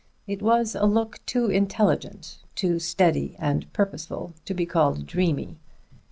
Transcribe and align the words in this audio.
It 0.25 0.41
was 0.41 0.73
a 0.73 0.85
look 0.85 1.23
too 1.27 1.45
intelligent, 1.45 2.39
too 2.55 2.79
steady 2.79 3.35
and 3.37 3.71
purposeful, 3.71 4.33
to 4.45 4.55
be 4.55 4.65
called 4.65 5.05
dreamy. 5.05 5.59